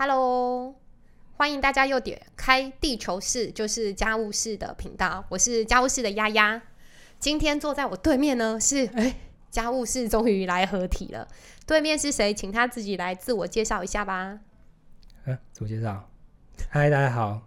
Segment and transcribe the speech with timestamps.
[0.00, 0.76] Hello，
[1.32, 5.24] 欢迎大家又点开地球室，就是家务室的频道。
[5.28, 6.62] 我是家务室的丫丫。
[7.18, 9.16] 今天坐在我对面呢是，哎，
[9.50, 11.26] 家务室终于来合体了。
[11.66, 12.32] 对面是谁？
[12.32, 14.38] 请他自己来自我介绍一下吧。
[15.24, 16.08] 嗯，自我介绍。
[16.70, 17.42] 嗨，大家好，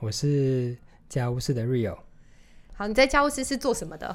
[0.00, 0.76] 我是
[1.08, 1.96] 家务室的 Rio。
[2.74, 4.14] 好，你在家务室是做什么的？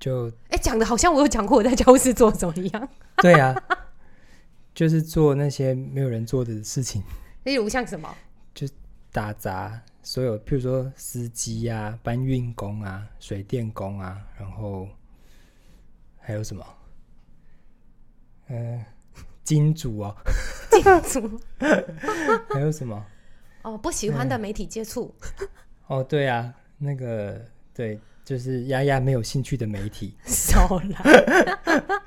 [0.00, 2.88] 就哎，讲的好像我有讲过我在家务室做什么一样。
[3.18, 3.54] 对啊，
[4.78, 7.02] 就是做那些没有人做的事情，
[7.42, 8.08] 例如像什么？
[8.54, 8.64] 就
[9.10, 14.86] 打杂，所有譬如说司机啊、搬运工啊、水电工啊，然后
[16.20, 16.64] 还有什么？
[18.50, 18.80] 嗯，
[19.42, 20.14] 金主哦，
[20.70, 21.40] 金主，
[22.54, 23.04] 还有什么？
[23.62, 25.12] 哦，不喜欢的媒体接触。
[25.88, 30.16] 哦，对啊，那个对，就是丫丫没有兴趣的媒体。
[30.24, 31.98] 少来。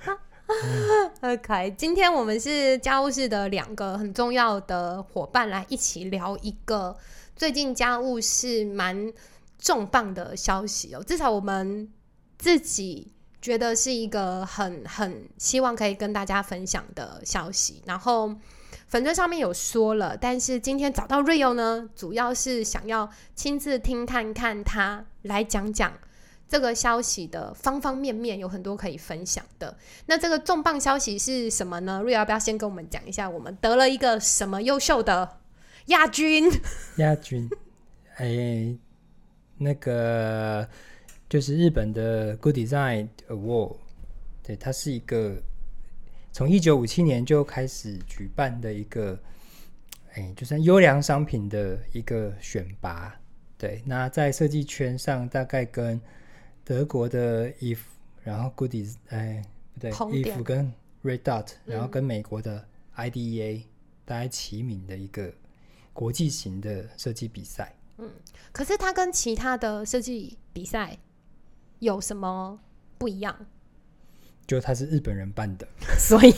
[1.21, 6.97] OK，今天我们是家务室的两个很重要的伙伴，来一起聊一个
[7.35, 9.11] 最近家务室蛮
[9.59, 11.03] 重磅的消息哦。
[11.03, 11.89] 至少我们
[12.37, 17.81] 自己觉得是一个很很希望可以跟大家分享的消息。
[17.85, 18.35] 然后
[18.87, 25.93] 粉钻上面有说了，但是今天找到 Rio 呢，主要是想要亲自听看看他来讲讲。
[26.51, 29.73] 这个消息的方方面面有很多可以分享的。
[30.07, 32.01] 那这个重磅消息是什么呢？
[32.03, 35.37] 瑞要不要先跟我们讲一下，我们得了一个什么优秀的
[35.85, 36.51] 亚军？
[36.97, 37.49] 亚军，
[38.19, 38.75] 哎，
[39.59, 40.67] 那个
[41.29, 43.77] 就是日本的 Good Design Award，
[44.43, 45.41] 对，它是一个
[46.33, 49.17] 从一九五七年就开始举办的一个，
[50.15, 53.15] 哎，就是优良商品的一个选拔。
[53.57, 56.01] 对，那在设计圈上大概跟
[56.71, 57.79] 德国的 if，
[58.23, 63.63] 然后 Goodies，哎，不对，if 跟 Red Dot，然后跟美国的 IDEA，
[64.05, 65.33] 大家齐名的一个
[65.91, 67.75] 国际型的设计比赛。
[67.97, 68.09] 嗯，
[68.53, 70.97] 可是它跟其他的设计比赛
[71.79, 72.57] 有什么
[72.97, 73.35] 不一样？
[74.47, 75.67] 就它是日本人办的，
[75.99, 76.33] 所以，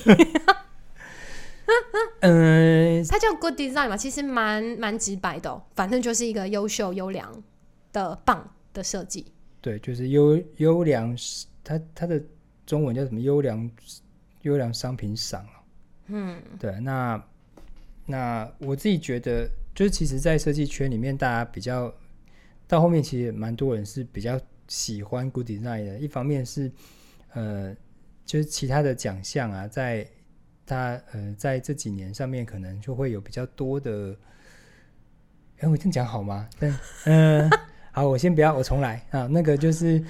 [2.22, 7.44] 嗯， 它叫 Good Design 嘛，其实蛮蛮直白的，反正就是一个优秀、优良
[7.92, 9.28] 的棒的设计。
[9.64, 11.18] 对，就是优优良，
[11.64, 12.22] 它它的
[12.66, 13.22] 中文叫什么？
[13.22, 13.72] 优良
[14.42, 15.48] 优良商品赏
[16.08, 17.26] 嗯，对，那
[18.06, 21.92] 那我自己觉得，就是其实，在设计圈里面，大家比较
[22.68, 24.38] 到后面，其实蛮多人是比较
[24.68, 25.98] 喜欢 Good Design 的。
[25.98, 26.70] 一方面是
[27.32, 27.74] 呃，
[28.26, 30.06] 就是其他的奖项啊，在
[30.66, 34.14] 它呃在这几年上面，可能就会有比较多的。
[35.60, 36.50] 哎，我这样讲好吗？
[36.60, 37.50] 但嗯。
[37.96, 39.28] 好，我先不要，我重来啊。
[39.28, 40.04] 那个就是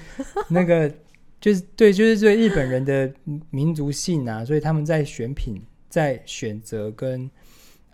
[0.48, 0.90] 那个
[1.38, 3.12] 就是对，就是对日本人的
[3.50, 7.30] 民族性啊，所以他们在选品、在选择跟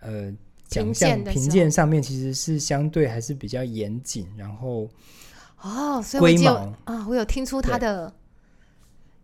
[0.00, 0.32] 呃
[0.68, 4.28] 奖项评鉴上面，其实是相对还是比较严谨。
[4.36, 4.88] 然后
[5.60, 8.14] 哦，所以我有啊，我有听出他的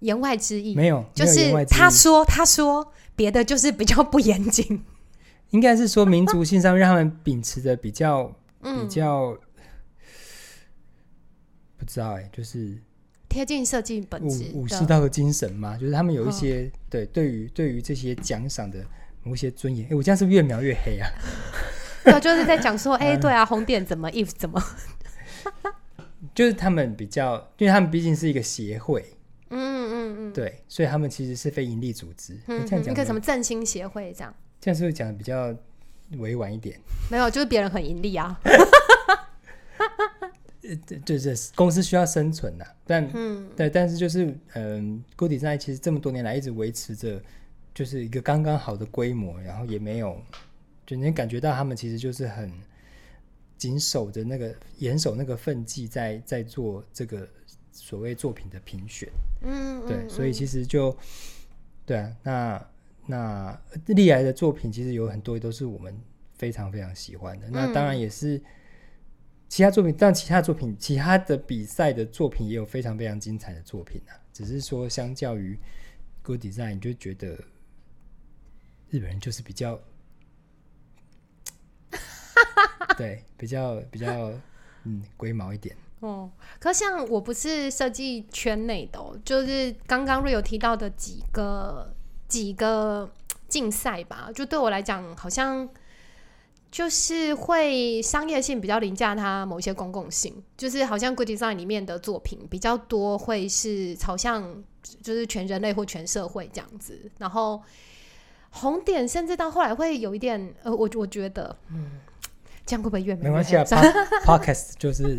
[0.00, 4.82] 言外之意，没有，就是他说他说别的就是比较不严谨，
[5.50, 9.38] 应该是说民族性上让他们秉持的比较比较。
[11.86, 12.76] 不知道哎，就是
[13.28, 18.84] 贴近设计本质武士道的精神嘛，就是他们有一些对对于对于这些奖赏的
[19.22, 19.86] 某些尊严。
[19.88, 21.08] 哎，我这样是不是越描越黑啊？
[22.02, 24.60] 对，就是在讲说， 哎，对啊，红点怎么 if 怎么，
[26.34, 29.04] 就是他们比较，因为他们毕竟是一个协会，
[29.50, 32.36] 嗯嗯嗯，对，所以他们其实是非盈利组织。
[32.48, 35.54] 嗯，这样讲，一个什么振兴协会这样，这样是不是讲的比较
[36.18, 36.80] 委婉一点？
[37.10, 38.40] 没有，就是别人很盈利啊。
[40.74, 47.22] 对对对，公司需要生存呐，但嗯，对，但是就是嗯，Good Design 其实这么多年来一直维持着
[47.74, 50.20] 就是一个刚刚好的规模，然后也没有，
[50.86, 52.50] 就能感觉到他们其实就是很
[53.56, 57.28] 谨守着那个严守那个分际，在在做这个
[57.70, 59.08] 所谓作品的评选，
[59.42, 60.96] 嗯，对，所以其实就
[61.84, 62.70] 对啊，那
[63.06, 65.94] 那历来的作品其实有很多都是我们
[66.34, 68.40] 非常非常喜欢的，那当然也是。
[69.48, 74.12] 其他作品，但其他作品，其他的比赛的作品也有非常非常精彩的作品啊。
[74.32, 75.58] 只是说，相较于
[76.22, 77.28] Good Design，你就觉得
[78.90, 79.80] 日本人就是比较，
[82.98, 84.32] 对，比较比较
[84.82, 85.76] 嗯龟毛一点。
[86.00, 91.94] 哦，可像我不是设计圈内的，哦就是刚刚瑞有提到的几个
[92.28, 93.10] 几个
[93.48, 95.68] 竞赛吧，就对我来讲，好像。
[96.76, 104.62] 就是会商业性比较凌驾它某些公共性，就是好像 Good Design 里面的作品比较多会是朝向
[105.02, 107.62] 就是全人类或全社会这样子，然后
[108.50, 111.92] 红点甚至到后来会有一点，呃，我我觉得，嗯，
[112.66, 113.64] 这样会不会越没关系啊，
[114.22, 115.18] Podcast 就是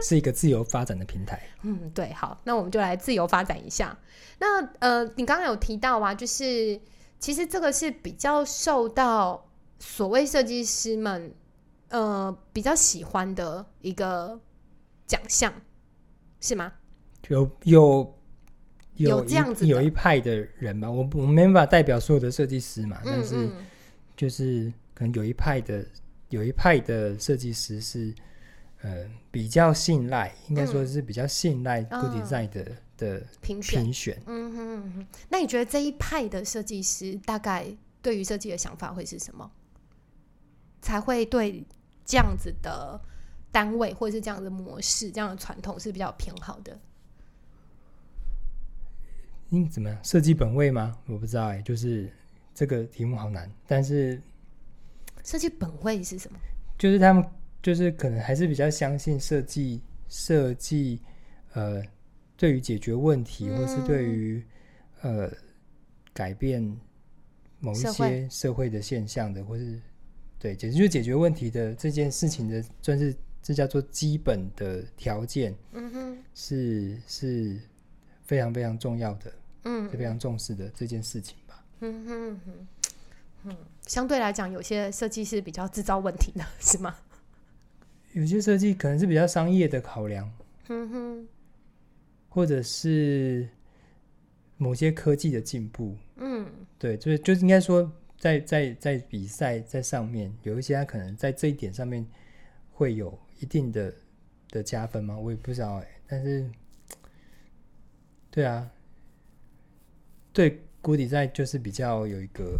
[0.00, 1.42] 是一个自由发展的平台。
[1.62, 3.98] 嗯，对，好，那我们就来自由发展一下。
[4.38, 6.80] 那呃，你刚刚有提到啊，就是
[7.18, 9.48] 其实这个是比较受到
[9.82, 11.34] 所谓设计师们
[11.88, 14.40] 呃比较喜欢的一个
[15.06, 15.52] 奖项，
[16.40, 16.72] 是吗？
[17.28, 18.14] 有有
[18.94, 23.50] 有这样子有一派的人吧，我我没办法代表所有的设计师嘛，但是
[24.16, 25.84] 就是可能有一派的
[26.28, 28.14] 有一派的设计师是
[28.82, 32.66] 呃比较信赖，应该说是比较信赖 Good Design 的。
[32.98, 37.66] 的评选评选，嗯哼，那你觉得这一派的设计师大概
[38.00, 39.50] 对于设计的想法会是什么？
[40.82, 41.64] 才会对
[42.04, 43.00] 这样子的
[43.50, 46.78] 单位或者是这样的模式、这样的传统是比较偏好的？
[49.48, 49.98] 嗯，怎么样？
[50.04, 50.98] 设计本位吗？
[51.06, 52.12] 我不知道哎，就是
[52.52, 53.50] 这个题目好难。
[53.66, 54.20] 但是
[55.24, 56.38] 设计本位是什么？
[56.76, 57.24] 就是他们
[57.62, 61.00] 就是可能还是比较相信设计设计
[61.54, 61.82] 呃。
[62.34, 64.44] 对于解决问题，或是对于
[65.02, 65.30] 呃
[66.12, 66.60] 改变
[67.60, 69.80] 某一些社会的现象的，或是
[70.42, 75.54] 对解决解决问题的这件事情的，算是这叫做基本的条件。
[75.70, 77.56] 嗯哼，是是
[78.24, 81.64] 非常非常重要的，嗯，是非常重视的这件事情吧。
[81.78, 82.66] 嗯哼哼，
[83.44, 83.56] 嗯，
[83.86, 86.96] 相对来讲，有些设计是比较制造问题的，是吗？
[88.12, 90.28] 有些设计可能是比较商业的考量。
[90.68, 91.28] 嗯哼。
[92.28, 93.46] 或者是
[94.56, 96.46] 某些科技的进步，嗯，
[96.78, 102.06] 对，就是就是应该说，在在在比赛在上面有一些，他可能在这一点上面
[102.70, 103.92] 会有一定的
[104.48, 105.18] 的加分吗？
[105.18, 105.88] 我也不知道哎。
[106.06, 106.48] 但是，
[108.30, 108.70] 对啊，
[110.32, 112.56] 对谷底赛就是比较有一个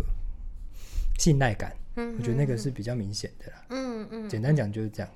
[1.21, 3.67] 信赖感，嗯，我觉得那个是比较明显的啦。
[3.69, 5.09] 嗯嗯，简单讲就是这样。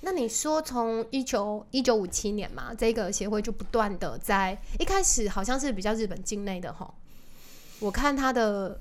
[0.00, 6.92] 那你说从一九一九五七年嘛，这个协会就不断的在一开始好像是比较日本境内的哈，
[7.78, 8.80] 我看他的，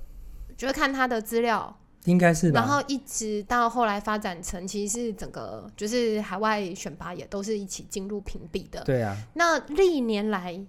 [0.57, 9.15] 就是看他的资料，应该是吧，然后一直到后来发展成，其实是整个就是海外选拔也都是一起进入评比的，对啊。
[9.35, 10.59] 那历年来，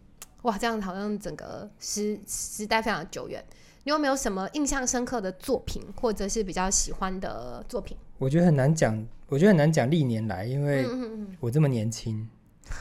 [0.43, 3.45] 哇，这样好像整个时时代非常久远，
[3.85, 7.97] 你有没有什么印象深刻的作品，或者是比较喜欢的作品？
[8.19, 9.07] 我觉得很难讲。
[9.31, 10.87] 我觉得很难讲历年来，因为
[11.39, 12.27] 我这么年轻，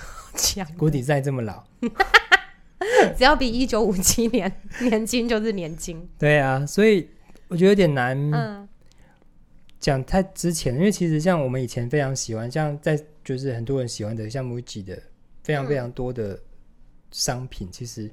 [0.80, 1.62] 谷底赛这么老，
[3.18, 4.51] 只要比一九五七年
[4.81, 6.07] 年轻就是年轻。
[6.18, 7.09] 对啊，所以
[7.47, 8.68] 我觉得有点难
[9.79, 15.01] 讲太之前，因为其实像我们以前非常喜欢，像在就是很多人喜欢的像 MUJI 的
[15.44, 16.39] 非常非常多的
[17.12, 18.09] 商品，其实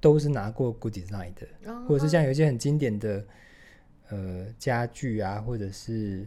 [0.00, 3.24] 都是拿过 Good Design 的，或者是像有一些很经典的
[4.08, 6.26] 呃家具啊，或者是。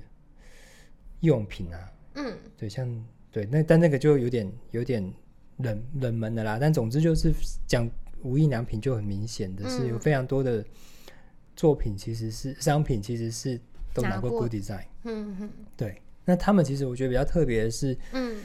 [1.22, 2.88] 用品啊，嗯，对，像
[3.32, 5.04] 对那但那个就有点有点
[5.58, 6.58] 冷冷门的啦。
[6.60, 7.34] 但总之就是
[7.66, 7.90] 讲
[8.22, 10.66] 无印良品就很明显的是有非常多的
[11.56, 13.60] 作品其实是商品其实是
[13.94, 16.02] 都拿过 Good Design，嗯哼，对。
[16.26, 18.38] 那他们其实我觉得比较特别的是，嗯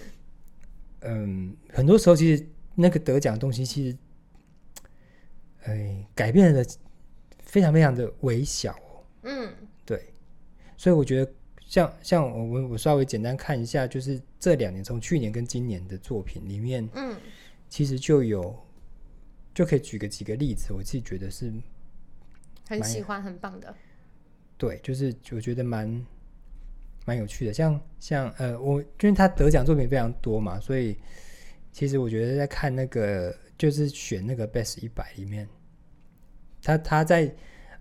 [1.00, 3.96] 嗯，很多时候其实那个得奖的东西其实，
[5.64, 6.64] 哎，改变的
[7.42, 8.78] 非常非常的微小，
[9.22, 9.52] 嗯，
[9.84, 10.14] 对，
[10.76, 11.32] 所以我觉得。
[11.72, 17.16] 像像我我我稍微简单看一下，就是这两年从去年跟今年的作品里面，嗯，
[17.70, 18.54] 其实就有
[19.54, 21.50] 就可以举个几个例子，我自己觉得是
[22.68, 23.74] 很喜欢很棒的。
[24.58, 26.06] 对，就是我觉得蛮
[27.06, 27.54] 蛮有趣的。
[27.54, 30.94] 像像呃，我因为他得奖作品非常多嘛，所以
[31.72, 35.48] 其实我觉得在看那个就是选那个 Best 一百里面，
[36.62, 37.34] 他他在。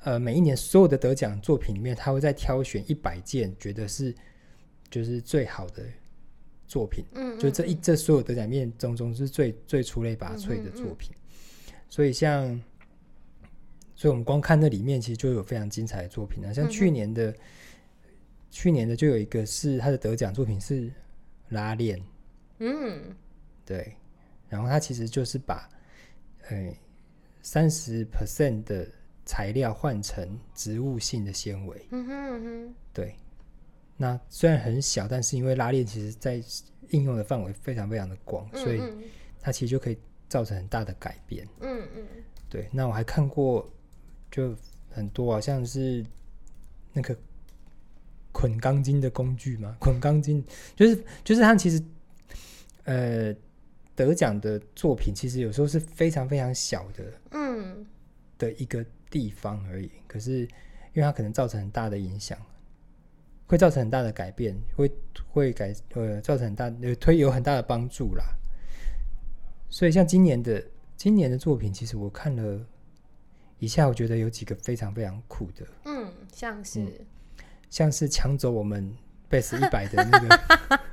[0.04, 4.14] 呃，每一年所有的得奖作品里面，他会再挑选一百件，觉得是
[4.90, 5.84] 就是最好的
[6.68, 7.06] 作品。
[7.14, 11.12] 嗯，就这一这所有得奖面中中是最最出类拔萃的作品。
[11.88, 12.48] 所以像，
[13.96, 16.52] 所以我们光看那里面，其实就有非常精彩的作品啊。
[16.52, 17.36] 像去年的，
[18.50, 20.92] 去年的就有一个是他的得奖作品是
[21.50, 22.02] 拉链。
[22.58, 23.16] 嗯，
[23.64, 23.94] 对。
[24.50, 25.70] 然后他其实就是把，
[26.50, 26.74] 呃，
[27.44, 28.88] 三十 percent 的。
[29.26, 33.16] 材料换成植物性的纤维，嗯哼嗯哼，对。
[33.98, 36.42] 那虽然很小，但是因为拉链其实在
[36.90, 38.82] 应用的范围非常非常的广，所以
[39.40, 39.98] 它其实就可以
[40.28, 41.48] 造成很大的改变。
[41.60, 42.04] 嗯嗯，
[42.50, 42.68] 对。
[42.72, 43.72] 那我还看过，
[44.32, 44.56] 就
[44.90, 46.04] 很多啊，像是
[46.94, 47.16] 那个
[48.32, 50.44] 捆钢筋的工具嘛，捆钢筋
[50.76, 51.80] 就是就是他其实
[52.86, 53.36] 呃
[53.96, 57.86] 得奖的作品，其实有时候是非常非常小的，嗯
[58.40, 58.84] 的一个。
[59.12, 60.48] 地方而已，可是因
[60.96, 62.36] 为它可能造成很大的影响，
[63.46, 64.92] 会造成很大的改变，会
[65.30, 68.24] 会改呃造成很大呃推有很大的帮助啦。
[69.70, 70.64] 所以像今年的
[70.96, 72.66] 今年的作品，其实我看了
[73.60, 77.06] 以下，我觉得有几个非常非常酷的，嗯，像是、
[77.70, 78.96] 像是抢走我们
[79.30, 80.80] 贝斯一百的那个，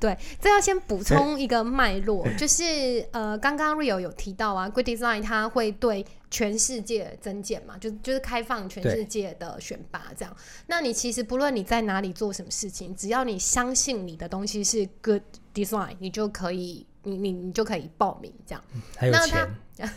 [0.00, 10.34] 对，这要先补充一个脉络，就是呃，刚刚 Rio 有提到啊，Good Design 它会对全世界增减嘛，就就是开放全世界的选拔这样。
[10.66, 15.22] 那你其实不论你在哪里做什么事情，只要你相信你的东西是 Good
[15.54, 18.64] Design，你就可以，你你你就可以报名这样。
[18.96, 19.92] 还有那钱他，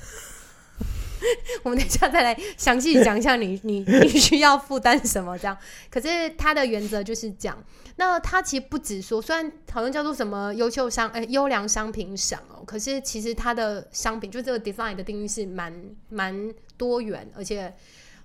[1.64, 5.58] 我们等一下再来详细讲一下你 你你需要负担什么这样。
[5.90, 7.58] 可是他的原则就是讲。
[7.96, 15.72] 那他其实不止说，虽然好像叫做什么优秀商哎优良商品赏哦，可是其实他的商品就这个 design 的定义是蛮
[16.10, 17.72] 蛮多元，而且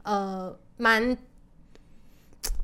[0.05, 1.15] 呃蛮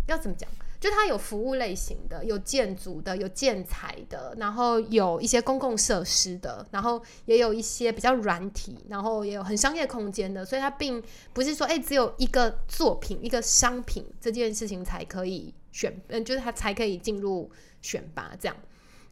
[0.08, 0.48] 要怎么讲？
[0.84, 17.50] 就它有服务类型的，有建筑的，有建材的，然后有一些公共设施的，然后也有一些比较软体，然后也有很商业空间的，所以它并不是说，哎、只有一个作品、一个商品这件事情才可以选，嗯，就是它才可以进入
[17.80, 18.54] 选拔这样。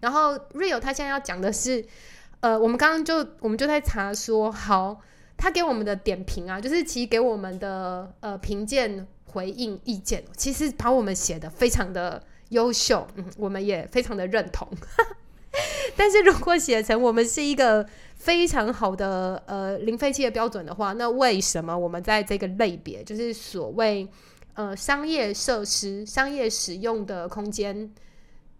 [0.00, 1.82] 然后 Rio 他现在要讲的是，
[2.40, 5.00] 呃，我们刚刚就我们就在查说，好，
[5.38, 14.68] 他给我们的点评啊，就是其实给我们的呃评鉴回应意见，其实把我们写的非常的优秀，嗯，我们也非常的认同。
[15.96, 17.86] 但是如果写成我们是一个
[18.16, 24.08] 非常好的呃零废弃的标准的话，那为什么我们在这个类别，就是所谓
[24.54, 27.92] 呃商业设施、商业使用的空间，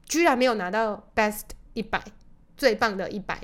[0.05, 2.03] 居然没有拿到 Best 一百
[2.57, 3.41] 最棒的一百？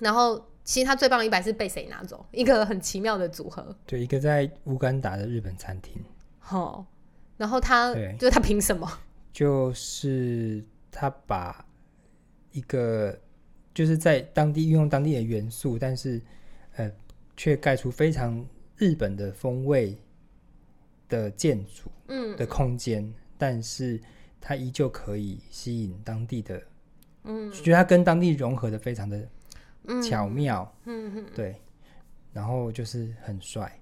[0.00, 2.26] 然后其实他最棒的一百是被谁拿走？
[2.32, 3.74] 一个很奇妙的组合。
[3.86, 5.94] 对一个在乌干达的日本餐厅，
[6.50, 6.86] 哦，
[7.36, 8.14] 然后他对。
[8.18, 8.90] 就是他凭什么？
[9.32, 11.64] 就是他把
[12.52, 13.18] 一个
[13.74, 16.20] 就是在当地运用当地的元素，但是
[16.76, 16.90] 呃
[17.36, 18.44] 却盖出非常
[18.76, 19.98] 日本的风味
[21.08, 22.36] 的建筑嗯。
[22.36, 24.00] 的空间，但是
[24.40, 26.62] 它依旧可以吸引当地的，
[27.24, 27.52] 嗯。
[27.52, 29.28] 觉得它跟当地融合的非常的
[29.88, 30.00] 嗯。
[30.02, 31.56] 巧妙，嗯嗯，对，
[32.32, 33.78] 然后就是很帅，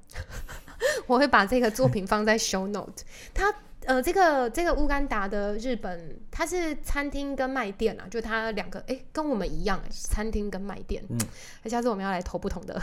[1.06, 3.04] 我会把这个作品放在 show note。
[3.32, 3.54] 它
[3.86, 11.04] 呃，这个这个乌干达的日本，它是餐厅跟卖店啊，就它两个哎，跟我们一样哎，餐厅跟卖店。
[11.10, 11.18] 嗯，
[11.68, 12.80] 下次我们要来投不同的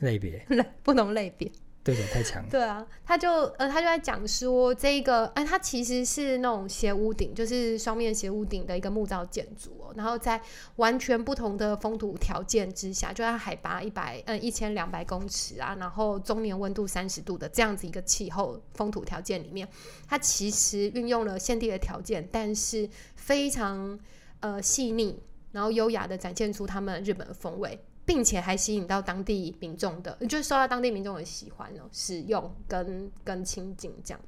[0.00, 0.44] 类别
[0.84, 1.50] 不同类别。
[1.86, 9.94] 对手太强，对啊，他就呃，他就在讲说这个，哎、它其实是那种斜屋顶，就是双面斜屋顶的一个木造建筑哦。
[9.94, 10.42] 然后在
[10.76, 19.68] 完全不同的风土条件之下，就在海拔一百嗯一千两百公尺啊，然后中年温度三十度的这样子一个气候风土条件里面，
[20.08, 23.96] 它其实运用了限地的条件，但是非常
[24.40, 27.78] 呃细腻，然后优雅的展现出他们日本的风味。
[28.06, 34.20] 并且还吸引到当地民众的，就是受到当地民众的喜欢哦，使用跟跟亲近这样。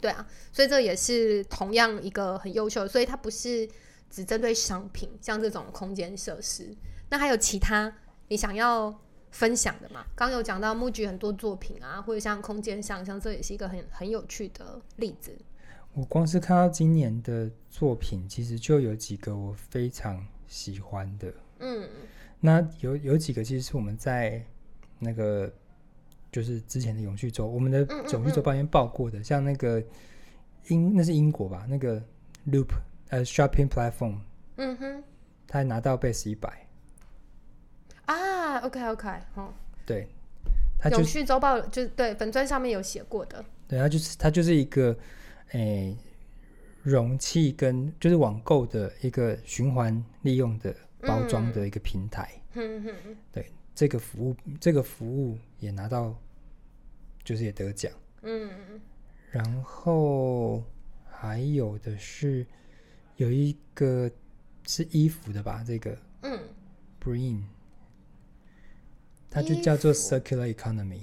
[0.00, 3.68] 对啊，所以这也是同样一个很优秀的，所以它不是
[4.08, 6.74] 只针对商品，像这种空间设施。
[7.08, 7.92] 那还有其他
[8.28, 8.94] 你想要
[9.30, 10.04] 分享的吗？
[10.14, 15.36] 刚刚有讲到木菊很多作品啊，或者像空间上，像这也是一个很很有趣的例子。
[15.92, 21.34] 我光是看到今年的作品，其实就有几个我非常喜欢的。
[21.58, 21.88] 嗯
[22.40, 24.44] 那有有几个其实是我们在
[24.98, 25.52] 那个
[26.32, 29.82] 就是之前的永续周，我们的永续周报里面报过的，像那个
[30.68, 32.02] 英那是英国吧，那个
[32.46, 32.68] Loop
[33.08, 34.18] 呃 Shopping Platform，
[34.56, 35.04] 嗯哼。
[35.52, 36.68] 他还拿到 Base 一百，
[38.04, 39.52] 啊，OK OK，哦，
[39.84, 40.08] 对，
[40.92, 44.96] 永续周报就对粉砖上面有写过的，对，他就是他就是一个
[45.50, 45.98] 诶、
[46.84, 52.30] 容器跟就是网购的一个循环利用的包装的一个平台。
[52.54, 52.84] 嗯、
[53.32, 56.14] 对，这个服务这个服务也拿到，
[57.22, 57.92] 就是也得奖。
[58.22, 58.50] 嗯
[59.30, 60.62] 然后
[61.08, 62.44] 还有的是
[63.16, 64.10] 有一个
[64.66, 66.38] 是衣服的吧，这个嗯
[67.02, 67.42] ，，Bring，
[69.30, 71.02] 它就叫做 Circular Economy。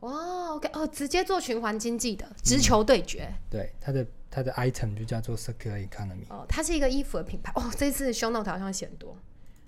[0.00, 3.32] 哇，OK，哦，直接做循环经济的直球对决。
[3.50, 6.26] 对，它的它的 item 就叫做 Circular Economy。
[6.28, 7.52] 哦，它是一个衣服的品牌。
[7.56, 9.16] 哦，这次 show note 好像写很多，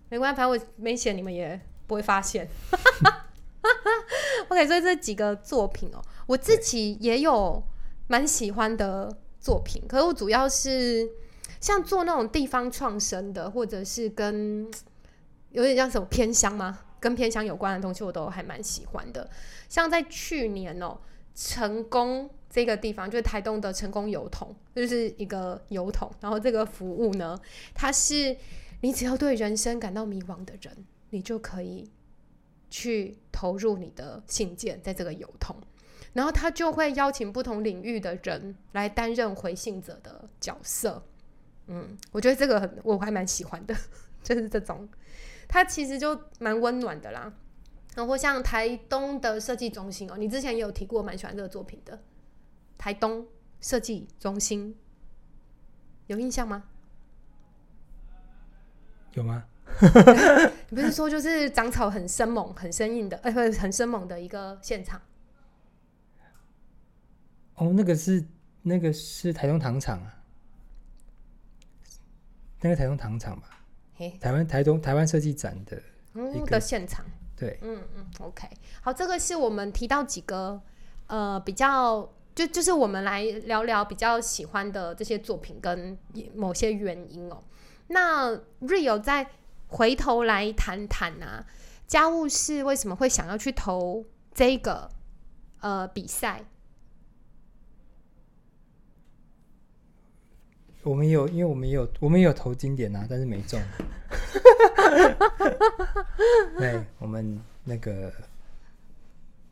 [0.08, 2.48] 没关系，反正我没写，你们也不会发现。
[4.48, 7.62] OK，所以这几个作品哦，我自己也有
[8.08, 11.08] 蛮喜欢的作品，可是我主要是
[11.60, 14.68] 像做那种地方创生的，或者是跟
[15.50, 16.80] 有点像什么偏乡吗？
[16.98, 19.30] 跟偏乡有关的东西，我都还蛮喜欢的。
[19.68, 20.98] 像在去年哦，
[21.42, 26.10] 成功这个地方，就是台东的成功油桶，就是一个油桶。
[26.20, 27.40] 然后这个服务呢，
[27.72, 28.36] 它是
[28.82, 31.90] 你只要对人生感到迷惘的人，你就可以
[32.68, 35.56] 去投入你的信件在这个油桶，
[36.12, 41.02] 然后他就会邀请不同领域的人来担任回信者的角色。
[41.68, 43.74] 嗯，我觉得这个很我还蛮喜欢的，
[44.22, 44.86] 就是这种，
[45.48, 47.32] 它其实就蛮温暖的啦。
[47.96, 52.00] 然后像台东的设计中心哦，你之前也有提过，蛮喜欢这个作品的。
[52.78, 53.26] 台东
[53.60, 54.74] 设计中心
[56.06, 56.64] 有印象吗？
[59.14, 59.44] 有吗？
[60.70, 65.00] 你不是说就是长草很生猛、很生硬的，呃，不，很生猛的一个现场？
[67.56, 68.24] 哦，那个是
[68.62, 70.14] 那个是台东糖厂啊，
[72.60, 73.64] 那个台东糖厂吧？
[73.96, 75.82] 嘿，台湾台东台湾设计展的一
[76.14, 77.04] 嗯个的现场。
[77.40, 78.46] 对，嗯嗯，OK，
[78.82, 80.60] 好，这个是我们提到几个
[81.06, 85.96] 呃比较，就就是我们来聊聊比较喜欢的这些作品跟
[86.34, 87.42] 某些原因哦。
[87.86, 88.30] 那
[88.60, 89.30] Rio 再
[89.68, 91.46] 回头来谈谈啊，
[91.86, 94.04] 家务事为什么会想要去投
[94.34, 94.90] 这个
[95.60, 96.44] 呃比赛？
[100.82, 103.60] 我们也有，因为我们也有我们也有投经典啊，但是没中。
[106.58, 108.12] 对，我们那个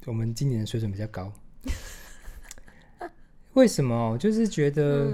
[0.06, 1.32] 我们今年的水准比较高。
[3.54, 4.10] 为什么？
[4.10, 5.10] 我就是觉得，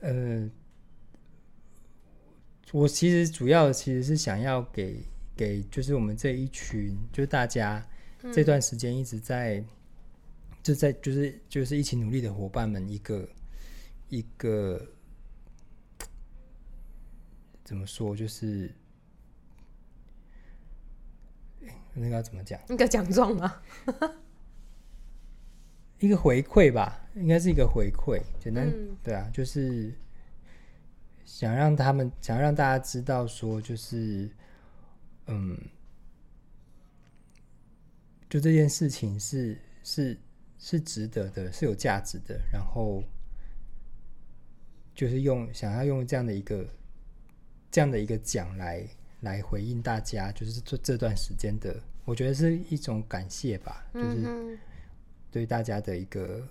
[0.00, 0.50] 呃，
[2.72, 4.96] 我其实主要其实是想要给
[5.36, 7.84] 给，就是我们这一群，就是大家
[8.32, 9.62] 这段时间一直在
[10.62, 13.26] 就在就是就是一起努力的伙伴们一个
[14.14, 14.80] 一个
[17.64, 18.72] 怎么说，就是
[21.62, 22.60] 诶那个要怎么讲？
[22.68, 23.60] 一个奖状吗？
[25.98, 28.22] 一个回馈吧，应该是一个回馈。
[28.38, 29.92] 简单，嗯对啊，就是
[31.24, 34.30] 想让他们，想让大家知道说，就是
[35.26, 35.58] 嗯，
[38.28, 40.16] 就这件事情是是
[40.58, 42.38] 是值得的，是有价值的。
[42.52, 43.02] 然后
[44.94, 46.66] 就是用想要用这样的一个
[47.70, 48.86] 这样的一个奖来
[49.20, 54.22] 来回应大家，就是这这段时间的，我觉得是一种感谢吧，就是。
[54.24, 54.58] 嗯
[55.34, 56.46] 对大家的一个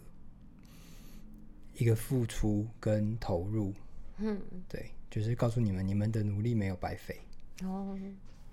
[1.75, 3.73] 一个付出跟投入，
[4.17, 7.17] 嗯对，就是告诉你们，你们的努力没有白费。
[7.61, 7.97] 嗯，哦，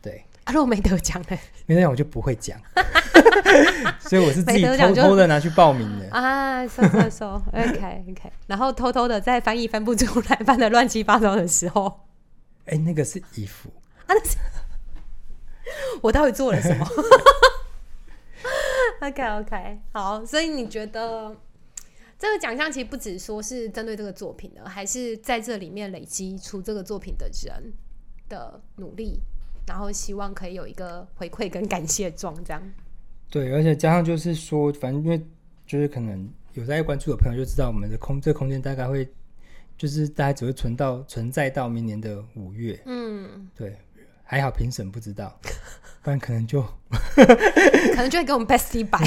[0.02, 1.38] 对，啊，如果没得奖呢？
[1.66, 2.58] 没得奖我就不会讲，
[4.00, 6.08] 所以我是自己没得奖就偷偷的拿去报名的。
[6.10, 12.06] 啊，收收收， OK OK，然后偷偷的在翻译翻不出来，翻的乱七八糟的时候，
[12.66, 13.70] 哎、那个是衣服，
[16.02, 16.86] 我到底做了什么
[19.02, 21.36] ？OK OK，好，所以你觉得
[22.18, 27.72] 这个奖项其实不只说是针对这个作品的，还是在这里面累积出这个作品的人
[28.28, 29.20] 的努力，
[29.66, 32.62] 然后希望可以有一个回馈跟感谢状，这样。
[33.30, 35.20] 对，而且加上就是说，反正因为
[35.66, 39.08] 就是可能有在关注的朋友就知道，我们的空这个空间大概会
[39.78, 42.80] 就是大概只会存到存在到明年的五月。
[42.86, 43.76] 嗯，对，
[44.24, 45.38] 还好评审不知道，
[46.02, 46.60] 不然可能就
[47.14, 48.98] 可能就会给我们 best 一百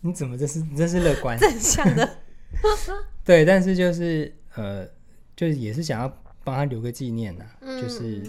[0.00, 1.38] 你怎么这是你真是乐观？
[1.38, 2.18] 正向的。
[3.24, 4.86] 对，但是就是呃，
[5.34, 8.22] 就是也是想要帮他留个纪念呐、嗯就是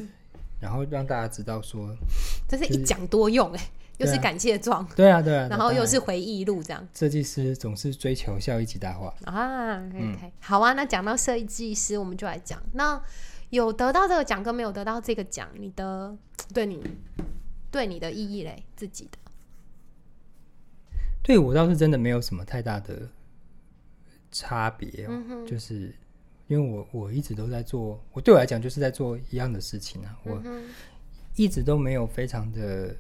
[0.60, 1.96] 然后让大家知道说，
[2.48, 9.14] 这是一讲多用哎、 又是感谢状，对啊，对啊，然后又是回忆录这样设计师总是追求效益极大化。
[9.26, 9.78] 啊。
[9.78, 10.74] OK，, 嗯好啊。
[10.74, 13.02] 那讲到设计师，我们就来讲，那
[13.50, 16.16] 有得到这个奖跟没有得到这个奖，你的
[16.54, 16.82] 对你
[17.72, 19.18] 对你的意义嘞，自己的。
[21.24, 23.10] 对我倒是真的没有什么太大的
[24.32, 25.94] 差别哦，嗯就是
[26.48, 30.70] 因为我我一直都在做，我对我来讲就是在做一样的事情啊，我嗯
[31.36, 32.96] 一直都没有非常的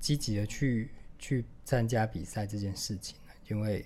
[0.00, 0.88] 积极的去
[1.18, 3.84] 去参加比赛这件事情啊，因为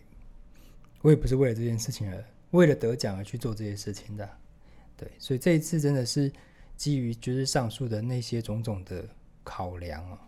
[1.02, 4.38] 我也不是为了这件事情而为了得奖而去做这些事情的啊，
[4.96, 6.30] 对，所以这一次真的是
[6.76, 9.04] 基于就是上述的那些种种的
[9.42, 10.18] 考量哦，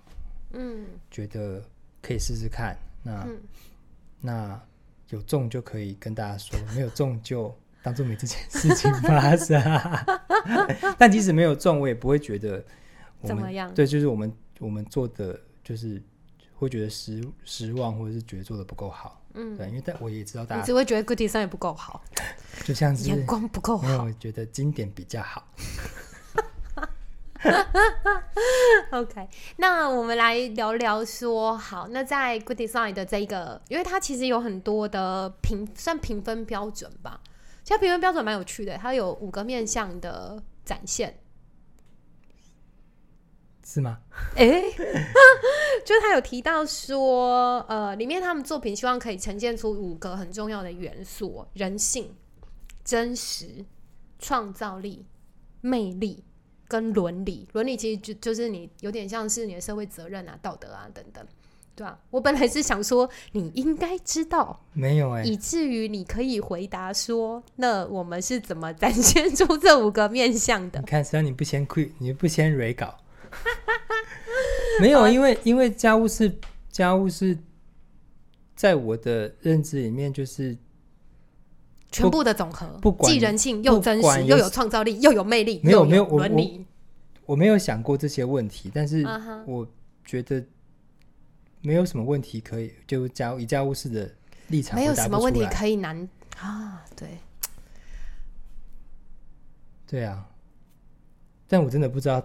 [0.52, 1.62] 嗯觉得
[2.00, 3.40] 可以试试看，那、嗯
[4.20, 4.60] 那
[5.10, 7.56] 有中就可以跟大家说，没有中就
[7.88, 9.60] 当做没这件事情 发生。
[10.98, 12.62] 但即使没有中，我也不会觉得
[13.24, 16.02] 怎么样对，就是我们我们做的就是
[16.54, 19.22] 会觉得失失望，或者是觉得做的不够好。
[19.34, 22.02] 嗯，对，因为但我也知道大家你只会觉得 good design 不够好，
[22.64, 24.04] 就像是眼光不够没有，好。
[24.04, 25.46] 我觉得经典比较好。
[28.90, 37.20] OK，那我们来聊聊说，好，那在 Good Design 的这一个，因为它其实有很多的评算评分标准吧，
[37.68, 41.20] 其实评分标准蛮有趣的，它有五个面向的展现。
[43.62, 43.98] 是吗？
[44.36, 44.62] 哎、
[45.84, 52.16] 就是他有提到说，呃，里面他们作品希望可以呈现出五个很重要的元素：人性、
[52.82, 53.66] 真实、
[54.18, 55.04] 创造力、
[55.60, 56.24] 魅力
[56.66, 57.46] 跟伦理。
[57.52, 61.22] 伦理其实就就是你有点像是你的社会责任啊、道德啊等等，
[61.78, 70.86] 对啊，我本来是想说你应该知道，没有哎、以至于你可以回答说，那我们是怎么展现出这五个面向的你？
[70.86, 72.98] 看，只要你不先 quit，你不先 re 稿，
[74.82, 76.36] 没有，因为因为家务事，
[76.68, 77.38] 家务事，
[78.56, 80.58] 在我的认知里面就是
[81.92, 86.66] 全部的总和，不管既人性又真实，有又有创造力，又有魅力，又没有没有我伦理。
[87.24, 89.04] 我没有想过这些问题，但是
[89.46, 89.68] 我
[90.02, 90.42] 觉得
[91.60, 94.10] 没有什么问题可以就家以家务事的
[94.48, 96.84] 立场没有什么问题可以难啊。
[96.96, 97.18] 对，
[99.86, 100.26] 对啊，
[101.46, 102.16] 但我真的不知道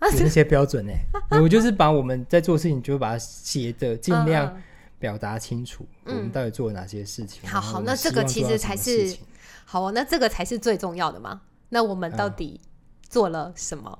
[0.00, 1.04] 有那些标准哎、
[1.40, 4.60] 我就是把我们在做事情，就把它写的尽量
[4.98, 7.48] 表达清楚，嗯我们到底做了哪些事情。
[7.48, 9.16] 好好那这个其实才是
[9.64, 11.42] 好哦，那这个才是最重要的嘛。
[11.68, 12.60] 那我们到嗯底
[13.08, 13.98] 做了什么？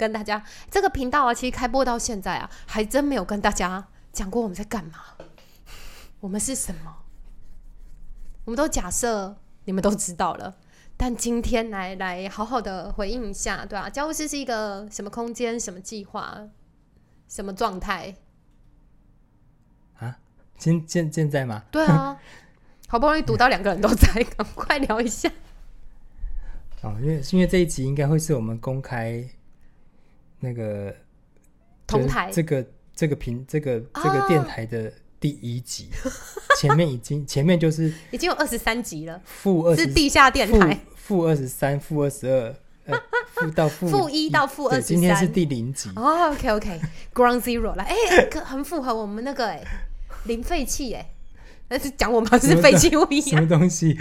[0.00, 4.94] 跟大家这个频道啊，其实开播到现在啊，还真没有跟大家讲过我们在干嘛，
[6.20, 6.96] 我们是什么。
[8.46, 9.36] 我们都假设
[9.66, 10.56] 你们都知道了，
[10.96, 16.48] 但今天来来好好的回应一下，对啊，教务室是一个什么空间、什么计划、
[17.28, 18.16] 什么状态？
[19.98, 20.16] 啊？
[20.56, 21.62] 现现现在吗？
[21.70, 22.18] 对啊，
[22.88, 25.30] 好不容易读到两个人都在，赶快聊一下。
[26.80, 29.22] 哦，因为因为这一集应该会是我们公开
[30.40, 30.94] 那个
[31.86, 32.30] 同台。
[32.32, 34.28] 这个这个频这个这个啊。
[34.28, 35.88] 电台的第一集，
[36.58, 42.54] 前面已经前面就是已经有二十三集了，负二十是地下电台，负二十三负二十二
[42.86, 42.98] 呃
[43.34, 49.62] 负到负 负一到负对23今天是第零集，哦，OK OK，Ground Zero 来，哎、可很符合我们那个哎、
[50.24, 51.10] 零废气哎，
[51.68, 53.28] 那是讲我们是废弃物一样。
[53.28, 53.98] 什么东西？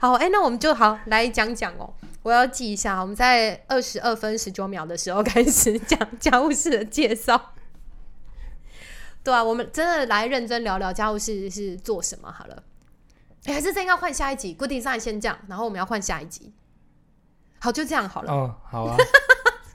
[0.00, 7.52] 好，哎、那我们就好来讲讲哦，我要记一下，我们在二十二分十九秒的时候开始 讲家务事的介绍。
[9.22, 12.62] 对啊，我们真的来认真聊聊家务事是做什么好了。
[13.44, 16.54] 哎、还是真要换下一集，Good Design 先这样，然后我们要换下一集。
[17.60, 18.32] 好，就这样好了。
[18.32, 18.96] 哦，好啊，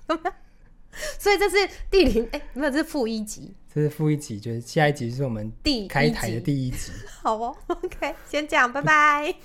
[1.19, 6.91] 所以这是第零，哎、没有，这是负一集，这是负一集，就是下一集是我们第一开台的集第一集。
[7.21, 9.35] 好哦，OK，先这样，拜拜。